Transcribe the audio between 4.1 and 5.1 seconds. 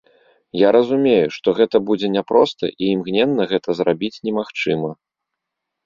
немагчыма.